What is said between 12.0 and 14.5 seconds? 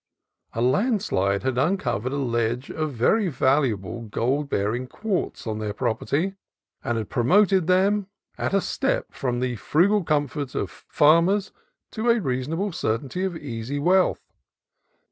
a rea sonable certainty of easy wealth.